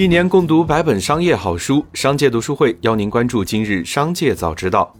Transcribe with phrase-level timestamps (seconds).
[0.00, 4.96] 一年共读百本商业好书，商界读书会邀您关注今日商界早知道。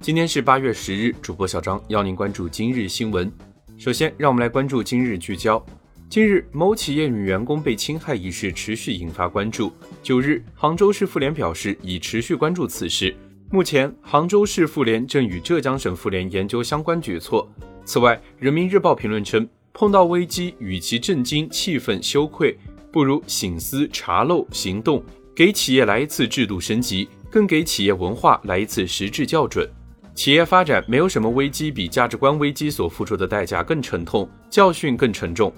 [0.00, 3.28] 今天是八月十日，主播小张邀您关注今日新闻。
[3.76, 5.60] 首先，让我们来关注今日聚焦。
[6.08, 9.72] 近日，某企业女员工被侵害一事持续引发关注。
[10.04, 13.12] 九日，杭州市妇联表示已持续关注此事。
[13.50, 17.50] 目前，杭州市妇联正与浙江省妇联研究相关举措。
[17.84, 22.56] 此外，《人民日报》评论称，碰到危机，与其震惊、气愤、羞愧。
[22.92, 25.02] 不如醒思、查漏、行动，
[25.34, 29.68] 给企业来一次制度升级，更给企业文化来一次实质校准。
[30.14, 35.50] 企业发展没有什么危机比价值观危机所付出的代价更沉痛，教训更沉重。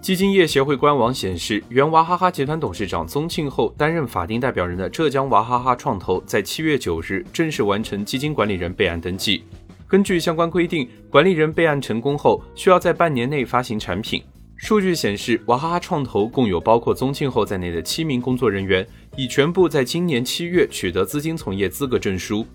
[0.00, 9.42] 基金业协会官网显示，原娃哈哈集团董事长宗庆后担任法定代表人的浙江娃哈哈创投在七月九日正式完成基金管理人备案登记。
[9.88, 14.22] 根据相关规定，管理人备案成功后，需要在半年内发行产品。
[14.60, 18.86] 数据显示，娃哈哈创投共有包括宗庆后在内的七名工作人员，
[19.16, 22.46] 已全部在今年七月取得资金从业资格证书。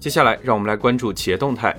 [0.00, 1.74] 接下来，让我们来关注企业动态。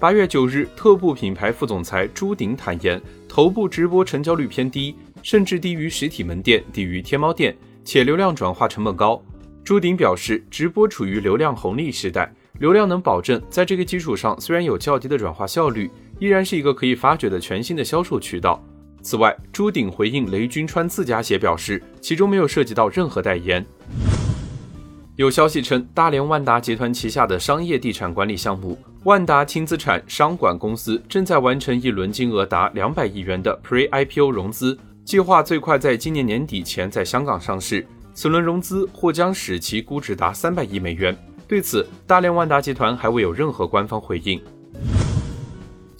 [0.00, 9.22] 八月九日，特步品牌副总裁朱鼎坦言，头部直播成交率偏低，甚至低于实体门店，低于天猫店，且流量转化成本高。
[9.62, 15.88] 朱鼎表示，直播处于流量红利时代，流量能保证在这个基础上，虽然有较低的转化效率。
[16.20, 18.62] 依然是一个可以发掘的全新的销售渠道。
[19.02, 23.64] 此外，朱鼎回应雷军穿自家鞋表示，其中没有涉及到任何代言。
[25.16, 37.86] 有消息称，大连万达集团旗下的商业地产管理项目万达轻资产商管公司正在完成一轮金额达两百亿元的 Pre-IPO 融资，计划最快在今年年底前在香港上市。
[38.12, 41.16] 此轮融资或将使其估值达三百亿美元。
[41.48, 44.38] 对此，大连万达集团还未有任何官方回应。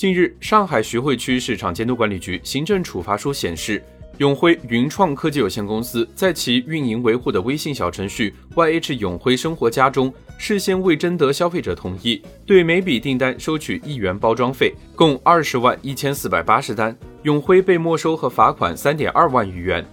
[0.00, 3.84] 近日，上海徐汇区市场监督管理局行政处罚书显示，
[4.16, 19.84] 永辉云创科技有限公司在其运营维护的微信小程序 YH 永辉生活家中，事先未征得消费者同意，对每笔订单收取一元包装费，共二十万一千四百八十单，永辉被没收和罚款三点二万余元。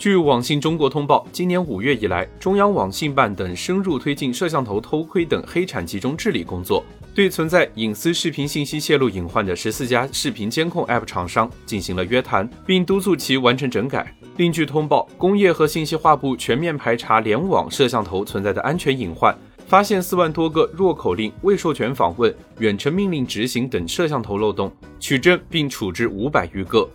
[0.00, 6.82] 据网信中国通报，今年五月以来，中央网信办等深入推进摄像头偷窥等黑产集中治理工作。
[7.14, 14.10] 对存在隐私视频信息泄露隐患的十四家视频监控 App 厂商进行了约谈，并督促其完成整改。
[14.38, 19.36] 另据通报，工业和信息化部全面排查联网摄像头存在的安全隐患，
[19.66, 26.88] 发现四万多个弱口令、未授权访问、远程命令执行等摄像头漏洞，取证并处置五百余个。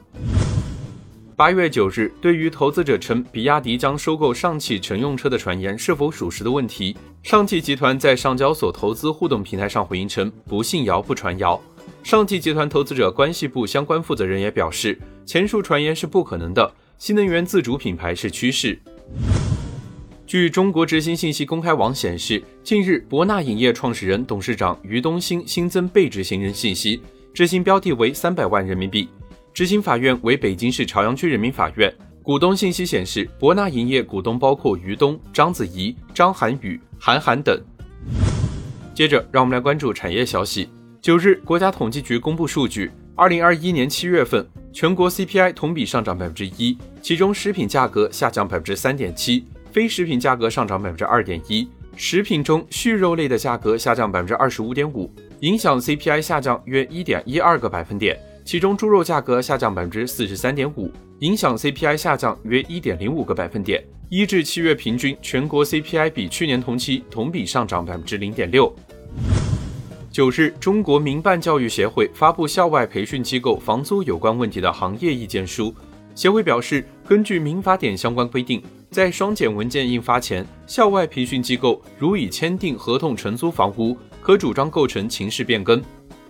[1.38, 11.62] 八月九日，对于投资者称比亚迪将收购上汽乘用车的传言是否属实的问题，上汽集团在上交所投资互动平台上回应称：“不信谣，不传谣。”
[12.03, 18.79] 上汽集团投资者关系部相关负责人也表示，前述传言是不可能的，新能源自主品牌是趋势。
[20.25, 27.02] 据中国执行信息公开网显示，近日博纳影业创始人、董事长于东兴新增被执行人信息，
[27.34, 29.09] 执行标的为三百万人民币。
[29.55, 31.89] 执行法院为北京市朝阳区人民法院。
[32.21, 37.57] 股东信息显示，博纳营业股东包括于东、章子怡、张涵予、韩寒等。
[38.93, 40.67] 接着，让我们来关注产业消息。
[41.01, 51.66] 九日，国家统计局公布数据，二零二一年七月份，全国 CPI 同比上涨百分之一，其中食品价格下降百分之三点七，非食品价格上涨百分之二点一。
[51.95, 58.19] 食品中，畜肉类的价格下降百分之二十五点五，影响 CPI 下降约一点一二个百分点。
[58.45, 63.83] 其中猪肉价格下降百分之四十三点五，影响 CPI 下降约一点零五个百分点。
[64.07, 68.72] 一至七月平均，全国 CPI 比去年同期同比上涨百分之零点六。
[70.11, 75.73] 九日，中国民办教育协会发布校外培训机构房租有关问题的行业意见书。
[76.13, 78.61] 协会表示，根据民法典相关规定，
[78.91, 85.81] 在双减文件印发前，校外培训机构如已签订合同承租房屋，可主张构成情势变更。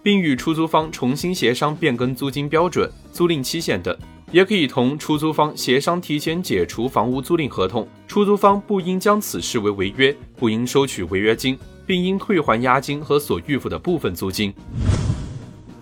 [0.05, 3.97] 并与出租方重新协商变更租金标准、租赁期限等，
[4.31, 7.87] 也可以同出租方协商提前解除房屋租赁合同。
[8.07, 11.57] 出租方不应将此视为违约，不应收取违约金，
[11.87, 14.53] 并应退还押金和所预付的部分租金。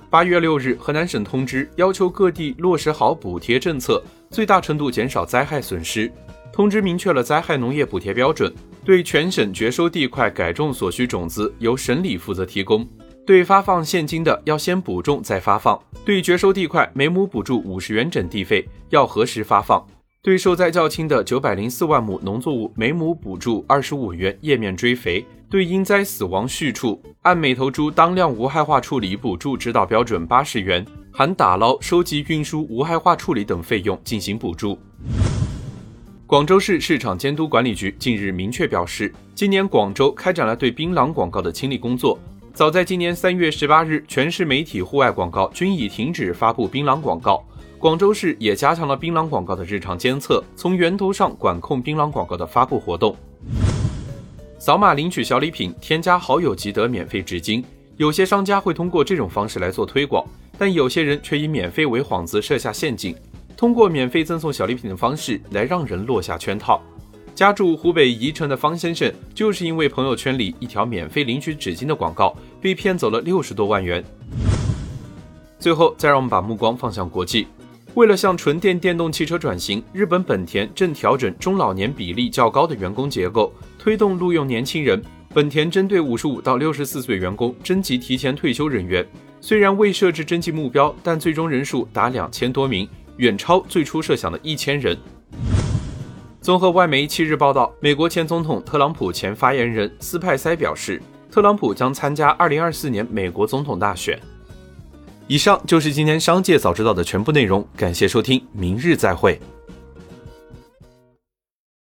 [0.09, 6.09] 八月六日，河南省通知要求各地落实好补贴政策，最大程度减少灾害损失。
[6.53, 8.49] 通知明确了灾害农业补贴标准，
[8.85, 12.87] 对全省绝收地块改种所需种子由省里负责提供。
[13.25, 19.81] 对发放现金的，要先补种再发放；对绝收地块，每亩补助五十元整地费，要核实发放；
[20.21, 30.83] 对受灾较轻的九百零四万亩农作物，每亩补助二十五元叶面追肥；对因灾死亡畜畜，按每头猪当量无害化处理补助指导标准八十元；
[31.13, 34.77] 含打捞、收集、运输、无害化处理等费用进行补助。
[36.27, 42.19] 广州市市场监督管理局近日明确表示，今年广州开展了对槟榔广告的清理工作。
[42.53, 47.43] 早在今年三月十八日，全市媒体户外广告均已停止发布槟榔广告。
[47.79, 53.15] 广州市也加强了槟榔广告的日常监测，从源头上管控槟榔广告的发布活动。
[54.59, 57.63] 扫码领取小礼品，添加好友即得免费纸巾。
[57.97, 60.23] 有些商家会通过这种方式来做推广，
[60.55, 63.15] 但有些人却以免费为幌子设下陷阱。
[63.57, 66.79] 通过免费赠送小礼品的方式来让人落下圈套。
[67.35, 74.03] 家住湖北宜城的方先生，就是因为朋友圈里一条免费领取纸巾的广告，被骗走了六十多万元。
[75.57, 77.47] 最后，再让我们把目光放向国际。
[77.95, 85.01] 为了向纯电电动汽车转型，日本本田正调整中老年比例较高的员工结构，推动录用年轻人。
[85.33, 89.03] 本田针对五十五到六十四岁员工征集提前退休人员，
[89.41, 92.87] 虽然未设置征集目标，但最终人数达两千多名。
[93.17, 94.97] 远超最初设想的一千人。
[96.43, 101.01] 综合外媒七日报道，美国前总统特朗普前发言人斯派塞表示，
[101.31, 104.19] 特朗普将参加二零二四年美国总统大选。
[105.25, 109.39] 以上就是今天商界早知道的全部内容，感谢收听，明日再会。